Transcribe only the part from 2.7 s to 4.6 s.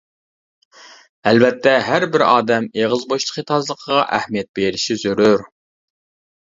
ئېغىز بوشلۇقى تازىلىقىغا ئەھمىيەت